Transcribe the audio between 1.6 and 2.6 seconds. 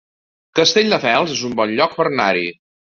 bon lloc per anar-hi